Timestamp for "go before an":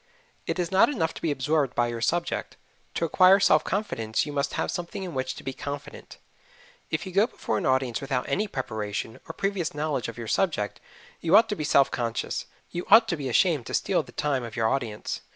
7.11-7.67